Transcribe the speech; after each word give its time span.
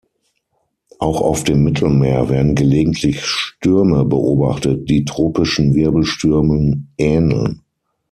Auch 0.97 1.21
auf 1.21 1.43
dem 1.43 1.61
Mittelmeer 1.63 2.27
werden 2.27 2.55
gelegentlich 2.55 3.23
Stürme 3.23 4.03
beobachtet, 4.03 4.89
die 4.89 5.05
tropischen 5.05 5.75
Wirbelstürmen 5.75 6.91
ähneln. 6.97 7.61